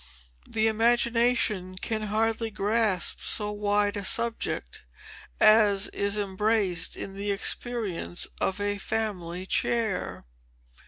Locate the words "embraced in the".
6.17-7.29